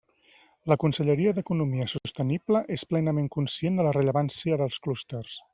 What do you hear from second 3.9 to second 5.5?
rellevància dels clústers.